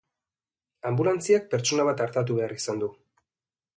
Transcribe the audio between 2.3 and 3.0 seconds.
behar izan du.